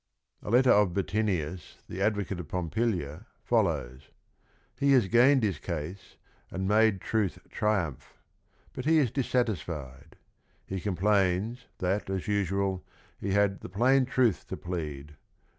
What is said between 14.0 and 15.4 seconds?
truth to plead."